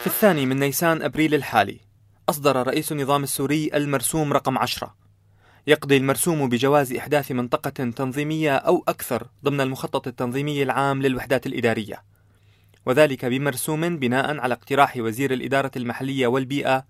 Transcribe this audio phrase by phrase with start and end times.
[0.00, 1.80] في الثاني من نيسان أبريل الحالي
[2.28, 4.94] أصدر رئيس النظام السوري المرسوم رقم عشرة.
[5.66, 12.02] يقضي المرسوم بجواز إحداث منطقة تنظيمية أو أكثر ضمن المخطط التنظيمي العام للوحدات الإدارية.
[12.86, 16.84] وذلك بمرسوم بناء على اقتراح وزير الإدارة المحلية والبيئة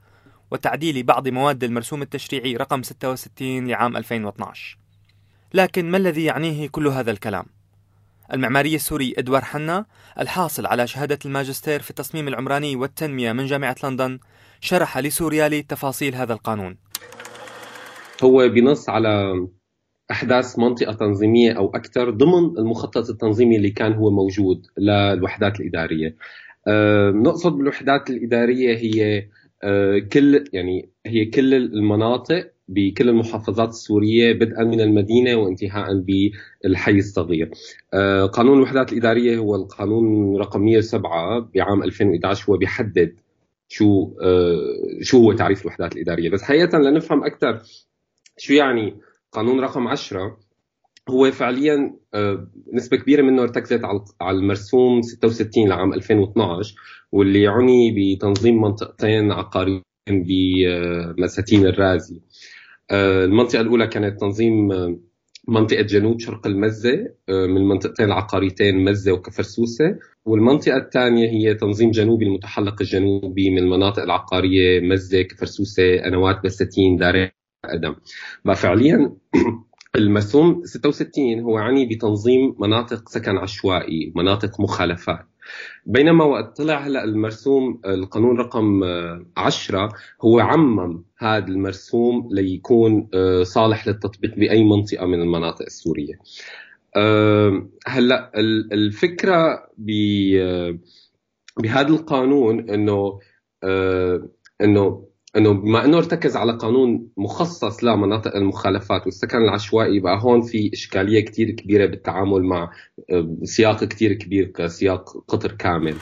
[0.50, 4.78] وتعديل بعض مواد المرسوم التشريعي رقم 66 لعام 2012
[5.54, 7.44] لكن ما الذي يعنيه كل هذا الكلام؟
[8.32, 9.84] المعماري السوري إدوار حنا
[10.20, 14.18] الحاصل على شهادة الماجستير في التصميم العمراني والتنمية من جامعة لندن
[14.60, 16.76] شرح لسوريالي تفاصيل هذا القانون
[18.22, 19.34] هو بنص على
[20.10, 26.16] أحداث منطقة تنظيمية أو أكثر ضمن المخطط التنظيمي اللي كان هو موجود للوحدات الإدارية.
[26.68, 29.28] أه نقصد بالوحدات الإدارية هي
[29.62, 37.50] أه كل يعني هي كل المناطق بكل المحافظات السورية بدءا من المدينة وانتهاء بالحي الصغير.
[37.94, 43.20] أه قانون الوحدات الإدارية هو القانون رقم 107 بعام 2011 هو بيحدد
[43.68, 44.58] شو أه
[45.00, 47.62] شو هو تعريف الوحدات الإدارية، بس حقيقة لنفهم أكثر
[48.38, 48.94] شو يعني
[49.32, 50.38] قانون رقم 10
[51.10, 53.80] هو فعليا آه، نسبة كبيرة منه ارتكزت
[54.20, 56.74] على المرسوم 66 لعام 2012
[57.12, 62.20] واللي يعني بتنظيم منطقتين عقاريين بمساتين الرازي آه،
[62.90, 64.98] المنطقة الأولى كانت تنظيم آه،
[65.48, 66.92] منطقة جنوب شرق المزة
[67.28, 69.98] من المنطقتين العقاريتين مزة وكفرسوسة.
[70.24, 77.30] والمنطقة الثانية هي تنظيم جنوبي المتحلق الجنوبي من المناطق العقارية مزة كفرسوسة أنوات بساتين دارين
[77.64, 77.94] أدم.
[78.56, 79.16] فعليا
[79.96, 85.31] المرسوم 66 هو عني بتنظيم مناطق سكن عشوائي مناطق مخالفات.
[85.86, 88.84] بينما وقت طلع هلأ المرسوم القانون رقم
[89.36, 89.88] 10
[90.22, 96.14] هو عمم هذا المرسوم ليكون آه، صالح للتطبيق بأي منطقة من المناطق السورية.
[97.86, 98.32] هلأ
[98.72, 99.68] الفكرة
[100.40, 100.78] آه،
[101.58, 103.18] بهذا القانون إنه
[103.64, 104.28] آه،
[104.60, 110.70] إنه إنه بما إنه ارتكز على قانون مخصص لمناطق المخالفات والسكن العشوائي بقى هون في
[110.72, 112.70] إشكالية كثير كبيرة بالتعامل مع
[113.10, 115.96] آه، سياق كثير كبير كسياق قطر كامل.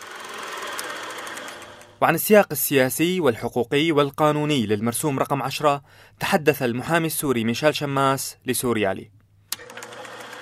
[2.03, 5.83] وعن السياق السياسي والحقوقي والقانوني للمرسوم رقم 10
[6.21, 9.11] تحدث المحامي السوري ميشيل شماس لسوريالي.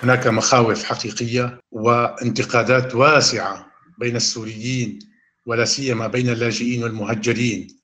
[0.03, 3.65] هناك مخاوف حقيقية وانتقادات واسعة
[3.99, 4.99] بين السوريين
[5.45, 7.78] ولا سيما بين اللاجئين والمهجرين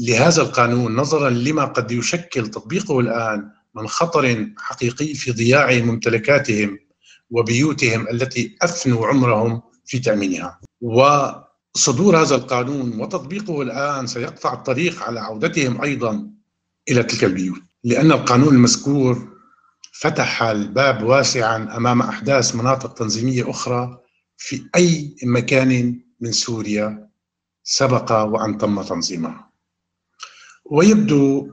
[0.00, 6.78] لهذا القانون نظرا لما قد يشكل تطبيقه الآن من خطر حقيقي في ضياع ممتلكاتهم
[7.30, 10.60] وبيوتهم التي أفنوا عمرهم في تأمينها.
[10.80, 16.30] وصدور هذا القانون وتطبيقه الآن سيقطع الطريق على عودتهم أيضا
[16.90, 19.28] إلى تلك البيوت، لأن القانون المذكور
[19.92, 23.98] فتح الباب واسعا أمام أحداث مناطق تنظيمية أخرى
[24.36, 27.08] في أي مكان من سوريا
[27.70, 29.50] سبق وأن تم تنظيمها.
[30.70, 31.48] ويبدو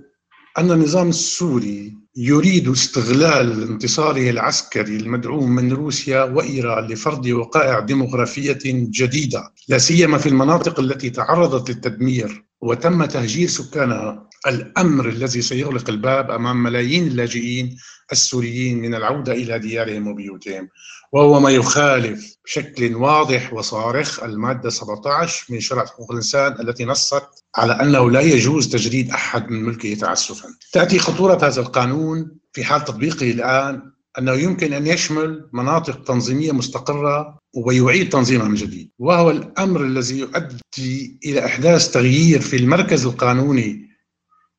[0.57, 9.53] أن النظام السوري يريد استغلال انتصاره العسكري المدعوم من روسيا وإيران لفرض وقائع ديموغرافية جديدة
[9.67, 16.63] لا سيما في المناطق التي تعرضت للتدمير وتم تهجير سكانها الأمر الذي سيغلق الباب أمام
[16.63, 17.77] ملايين اللاجئين
[18.11, 20.69] السوريين من العودة إلى ديارهم وبيوتهم
[21.11, 27.23] وهو ما يخالف بشكل واضح وصارخ المادة 17 من شرع حقوق الإنسان التي نصت
[27.55, 30.49] على أنه لا يجوز تجريد أحد من ملكه تعسفا.
[30.71, 37.39] تأتي خطورة هذا القانون في حال تطبيقه الآن أنه يمكن أن يشمل مناطق تنظيمية مستقرة
[37.53, 38.91] ويعيد تنظيمها من جديد.
[38.99, 43.85] وهو الأمر الذي يؤدي إلى إحداث تغيير في المركز القانوني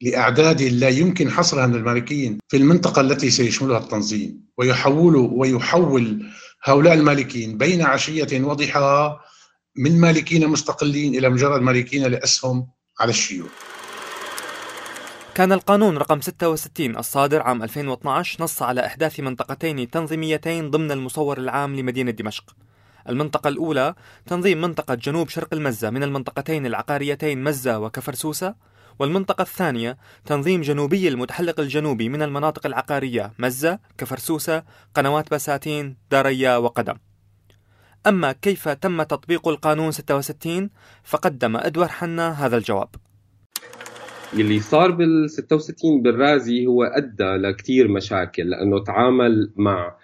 [0.00, 6.26] لأعداد لا يمكن حصرها من المالكين في المنطقة التي سيشملها التنظيم ويحول ويحول
[6.64, 9.20] هؤلاء المالكين بين عشية وضحاها
[9.76, 12.66] من مالكين مستقلين إلى مجرد مالكين لأسهم
[13.00, 13.48] على الشيوع
[15.34, 21.76] كان القانون رقم 66 الصادر عام 2012 نص على إحداث منطقتين تنظيميتين ضمن المصور العام
[21.76, 22.56] لمدينة دمشق.
[23.08, 23.94] المنطقة الأولى
[24.26, 28.54] تنظيم منطقة جنوب شرق المزة من المنطقتين العقاريتين مزة وكفرسوسة
[28.98, 34.62] والمنطقة الثانية تنظيم جنوبي المتحلق الجنوبي من المناطق العقارية مزة، كفرسوسة،
[34.94, 36.94] قنوات بساتين، داريا وقدم.
[38.06, 40.70] أما كيف تم تطبيق القانون 66
[41.04, 42.88] فقدم أدوار حنا هذا الجواب
[44.34, 49.96] اللي صار بال 66 بالرازي هو أدى لكثير مشاكل لأنه تعامل مع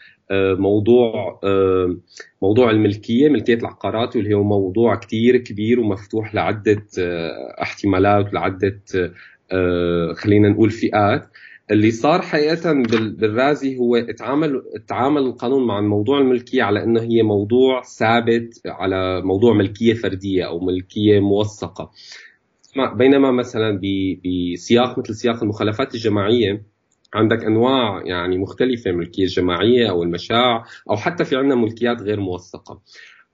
[0.59, 1.97] موضوع آه،
[2.43, 8.81] موضوع الملكية ملكية العقارات واللي هو موضوع كثير كبير ومفتوح لعدة آه، احتمالات ولعدة
[10.15, 11.29] خلينا نقول فئات.
[11.71, 12.73] اللي صار حقيقة
[13.19, 19.55] بالرازي هو اتعامل تعامل القانون مع موضوع الملكية على إنه هي موضوع ثابت على موضوع
[19.55, 21.91] ملكية فردية أو ملكية موثقة.
[22.95, 23.81] بينما مثلا
[24.25, 26.63] بسياق مثل سياق المخالفات الجماعية
[27.15, 32.81] عندك أنواع يعني مختلفة الملكيه الجماعية أو المشاع أو حتى في عندنا ملكيات غير موثقة.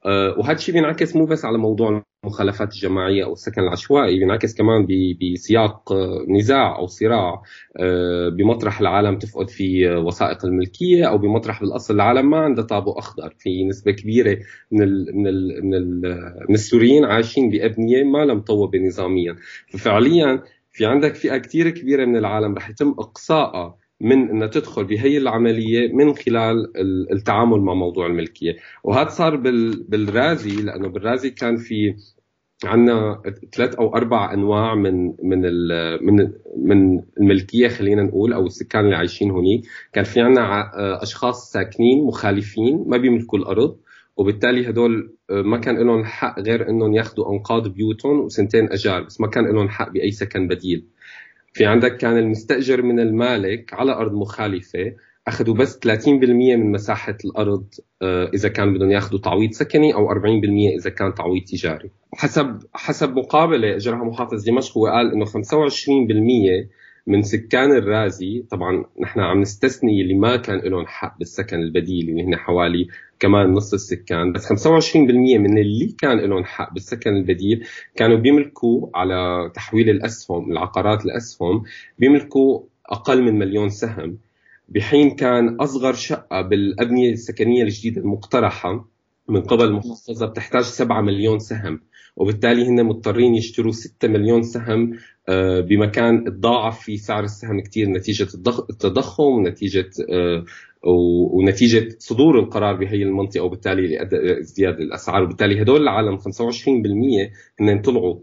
[0.07, 4.87] آه، وهذا الشيء بينعكس مو بس على موضوع المخالفات الجماعية أو السكن العشوائي بينعكس كمان
[5.21, 5.93] بسياق
[6.29, 7.43] نزاع أو صراع
[7.77, 13.35] آه، بمطرح العالم تفقد في وثائق الملكية أو بمطرح بالأصل العالم ما عنده طابو أخضر.
[13.39, 14.39] في نسبة كبيرة
[14.71, 16.01] من ال من ال من, ال
[16.49, 19.37] من السوريين عايشين بأبنية ما لم مطوبه نظاميا
[19.69, 20.43] ففعليا
[20.79, 25.93] في عندك فئة كثير كبيرة من العالم رح يتم إقصائها من إنها تدخل بهي العملية
[25.93, 26.73] من خلال
[27.13, 28.57] التعامل مع موضوع الملكية.
[28.85, 29.37] وهذا صار
[29.89, 31.95] بالرازي لأنه بالرازي كان في
[32.65, 33.23] عندنا
[33.53, 35.41] ثلاث أو أربع أنواع من من
[36.01, 40.71] من من الملكية خلينا نقول أو السكان اللي عايشين هونيك كان في عندنا
[41.03, 43.77] أشخاص ساكنين مخالفين ما بيملكوا الأرض.
[44.19, 49.27] وبالتالي هدول ما كان لهم حق غير إنهم ياخذوا أنقاض بيوتهم وسنتين أجار بس ما
[49.27, 50.87] كان لهم حق بأي سكن بديل.
[51.53, 54.93] في عندك كان المستأجر من المالك على أرض مخالفة
[55.29, 57.65] أخذوا بس 30% من مساحة الأرض
[58.03, 60.15] آه، إذا كان بدهم ياخذوا تعويض سكني أو 40%
[60.79, 61.91] إذا كان تعويض تجاري.
[62.15, 65.31] حسب حسب مقابلة أجرها محافظ دمشق هو قال إنه 25%
[67.09, 72.23] من سكان الرازي طبعا نحن عم نستثني اللي ما كان لهم حق بالسكن البديل اللي
[72.23, 72.89] هن حوالي
[73.21, 74.33] كمان نص السكان.
[74.33, 77.67] بس 25% من اللي كان لهم حق بالسكن البديل
[77.97, 81.63] كانوا بيملكوا على تحويل الأسهم العقارات الأسهم
[81.99, 84.19] بيملكوا أقل من مليون سهم.
[84.69, 88.85] بحين كان أصغر شقة بالأبنية السكنية الجديدة المقترحة
[89.29, 91.81] من قبل المحافظه بتحتاج 7 مليون سهم
[92.17, 94.99] وبالتالي هن مضطرين يشتروا 6 مليون سهم
[95.29, 98.29] آه، بمكان تضاعف في سعر السهم كثير نتيجة
[98.71, 100.45] التضخم ونتيجه آه،
[101.33, 104.03] ونتيجة صدور القرار بهي المنطقة وبالتالي
[104.41, 105.23] ازدياد الأسعار.
[105.23, 107.31] وبالتالي هدول العالم 25%
[107.61, 108.19] هن طلعوا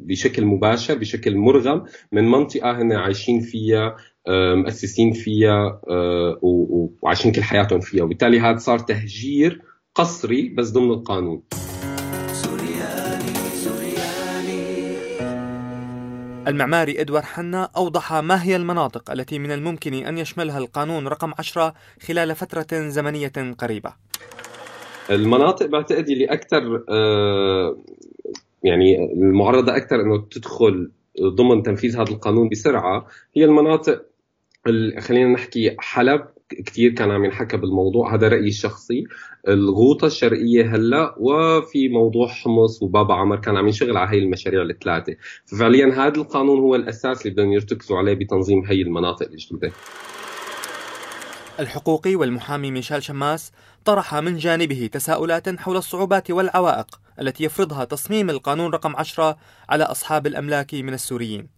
[0.00, 3.96] بشكل مباشر بشكل مرغم من منطقة هن عايشين فيها
[4.26, 5.80] آه، مؤسسين فيها
[6.42, 8.04] وعايشين كل حياتهم فيها.
[8.04, 9.67] وبالتالي هذا صار تهجير
[9.98, 11.42] قصري بس ضمن القانون.
[16.48, 21.74] المعماري إدوار حنا أوضح ما هي المناطق التي من الممكن أن يشملها القانون رقم 10
[22.02, 23.92] خلال فترة زمنية قريبة.
[25.10, 27.76] المناطق بعتقد اللي أكثر آه،
[28.62, 30.90] يعني المعرضة أكثر أنه تدخل
[31.22, 33.06] ضمن تنفيذ هذا القانون بسرعة
[33.36, 34.02] هي المناطق
[34.98, 36.28] خلينا نحكي حلب
[36.66, 38.14] كثير كان عم ينحكى بالموضوع.
[38.14, 39.04] هذا رأيي الشخصي.
[39.48, 45.16] الغوطة الشرقية هلأ وفي موضوع حمص وبابا عمر كان عم ينشغل على هي المشاريع الثلاثة.
[45.46, 49.72] ففعليا هذا القانون هو الأساس اللي بدهم يرتكزوا عليه بتنظيم هي المناطق الجديدة.
[51.60, 53.52] الحقوقي والمحامي ميشيل شماس
[53.84, 59.36] طرح من جانبه تساؤلات حول الصعوبات والعوائق التي يفرضها تصميم القانون رقم 10
[59.68, 61.57] على أصحاب الأملاك من السوريين.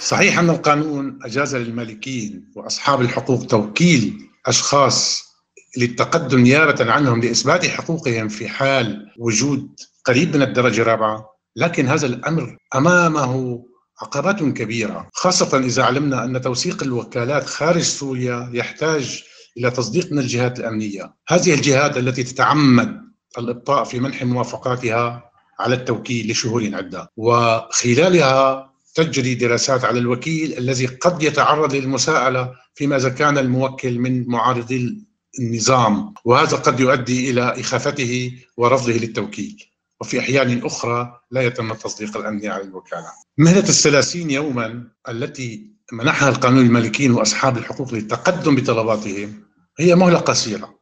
[0.00, 5.30] صحيح أن القانون أجاز للمالكين وأصحاب الحقوق توكيل أشخاص
[5.76, 9.68] للتقدم نيابة عنهم لإثبات حقوقهم في حال وجود
[10.04, 13.62] قريب من الدرجة الرابعة لكن هذا الأمر أمامه
[14.02, 19.22] عقبات كبيرة خاصة إذا علمنا أن توثيق الوكالات خارج سوريا يحتاج
[19.58, 21.14] إلى تصديق من الجهات الأمنية.
[21.28, 23.00] هذه الجهات التي تتعمد
[23.38, 25.30] الإبطاء في منح موافقاتها
[25.60, 33.08] على التوكيل لشهور عدة وخلالها تجري دراسات على الوكيل الذي قد يتعرض للمساءلة فيما إذا
[33.08, 35.04] كان الموكل من معارضي
[35.40, 39.66] النظام وهذا قد يؤدي إلى إخافته ورفضه للتوكيل.
[40.00, 43.06] وفي أحيان أخرى لا يتم التصديق الأمني على الوكالة.
[43.38, 49.42] مهلة الثلاثين يوما التي منحها القانون المالكين وأصحاب الحقوق للتقدم بطلباتهم
[49.78, 50.80] هي مهلة قصيرة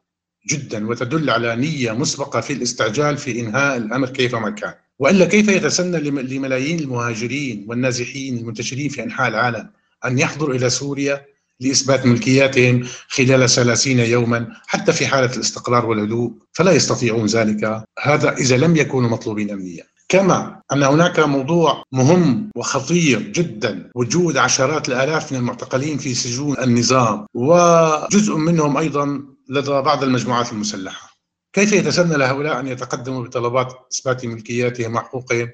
[0.49, 4.73] جدا وتدل على نية مسبقة في الاستعجال في إنهاء الأمر كيفما كان.
[4.99, 9.69] وإلا كيف يتسنى لملايين المهاجرين والنازحين المنتشرين في أنحاء العالم
[10.05, 11.25] أن يحضروا إلى سوريا
[11.59, 17.83] لإثبات ملكياتهم خلال 30 يوما حتى في حالة الاستقرار والهدوء فلا يستطيعون ذلك.
[17.99, 19.83] هذا إذا لم يكونوا مطلوبين امنيا.
[20.09, 27.25] كما أن هناك موضوع مهم وخطير جدا وجود عشرات الآلاف من المعتقلين في سجون النظام
[27.33, 31.18] وجزء منهم أيضا لدى بعض المجموعات المسلحة.
[31.53, 35.49] كيف يتسنى لهؤلاء أن يتقدموا بطلبات إثبات ملكياتهم وحقوقهم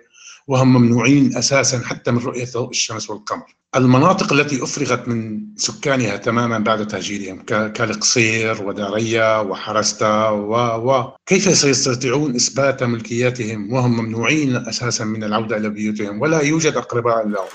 [0.48, 6.60] وهم ممنوعين أساسا حتى من رؤية ضوء الشمس والقمر؟ المناطق التي أفرغت من سكانها تماما
[6.60, 10.54] بعد تهجيرهم كالقصير وداريا وحرستا و
[10.90, 17.28] و كيف سيستطيعون إثبات ملكياتهم وهم ممنوعين أساسا من العودة إلى بيوتهم؟ ولا يوجد أقرباء
[17.28, 17.48] لهم.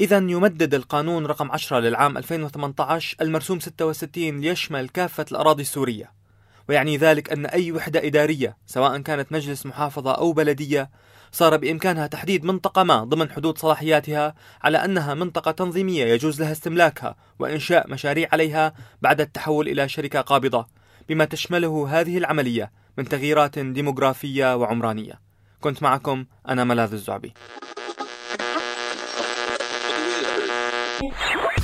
[0.00, 6.23] إذا يمدد القانون رقم 10 للعام 2018 المرسوم 66 ليشمل كافة الأراضي السورية.
[6.68, 10.90] ويعني ذلك أن أي وحدة إدارية سواء كانت مجلس محافظة أو بلدية
[11.32, 17.16] صار بإمكانها تحديد منطقة ما ضمن حدود صلاحياتها على أنها منطقة تنظيمية يجوز لها استملاكها
[17.38, 20.66] وإنشاء مشاريع عليها بعد التحول إلى شركة قابضة
[21.08, 25.20] بما تشمله هذه العملية من تغييرات ديموغرافية وعمرانية.
[25.60, 27.32] كنت معكم أنا ملاذ الزعبي.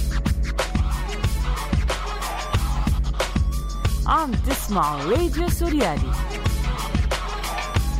[4.10, 6.12] عم تسمعوا راديو سوريالي.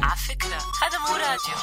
[0.03, 1.55] على فكرة هذا مو راديو.